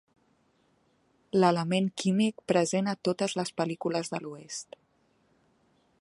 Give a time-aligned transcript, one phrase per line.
[1.43, 4.81] L'element químic present a totes les pel·lícules de l'oest.